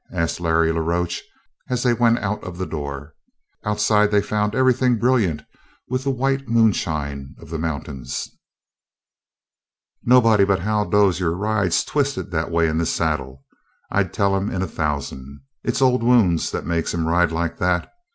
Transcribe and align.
asked 0.11 0.39
Larry 0.39 0.71
la 0.71 0.79
Roche, 0.79 1.21
as 1.69 1.83
they 1.83 1.93
went 1.93 2.17
out 2.17 2.43
of 2.43 2.57
the 2.57 2.65
door. 2.65 3.13
Outside 3.63 4.09
they 4.09 4.19
found 4.23 4.55
everything 4.55 4.97
brilliant 4.97 5.43
with 5.89 6.03
the 6.03 6.09
white 6.09 6.49
moonshine 6.49 7.35
of 7.37 7.51
the 7.51 7.59
mountains. 7.59 8.27
"Nobody 10.03 10.43
but 10.43 10.61
Hal 10.61 10.89
Dozier 10.89 11.35
rides 11.37 11.85
twistin' 11.85 12.31
that 12.31 12.49
way 12.49 12.67
in 12.67 12.79
the 12.79 12.85
saddle. 12.87 13.43
I'd 13.91 14.11
tell 14.11 14.35
him 14.35 14.49
in 14.49 14.63
a 14.63 14.67
thousand. 14.67 15.41
It's 15.63 15.83
old 15.83 16.01
wounds 16.01 16.49
that 16.49 16.65
makes 16.65 16.95
him 16.95 17.05
ride 17.07 17.31
like 17.31 17.59
that. 17.59 17.87